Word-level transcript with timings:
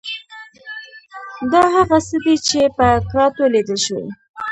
دا 1.51 1.63
هغه 1.75 1.97
څه 2.07 2.17
دي 2.25 2.35
چې 2.47 2.59
په 2.77 2.85
کراتو 3.09 3.43
لیدل 3.53 3.77
شوي. 3.85 4.07